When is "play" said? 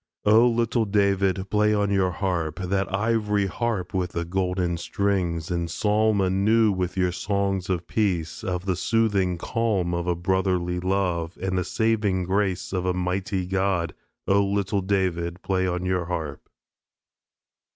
1.51-1.75, 15.43-15.67